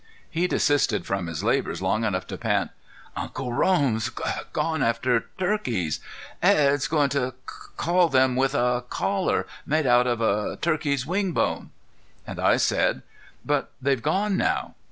[0.31, 2.71] He desisted from his labors long enough to pant:
[3.15, 4.09] "Uncle Rome's
[4.51, 5.99] gone after turkeys.
[6.41, 7.35] Edd's going to
[7.77, 11.69] call them with a caller made out of a turkey's wing bone."
[12.25, 13.03] And I said:
[13.45, 14.73] "But they've gone now."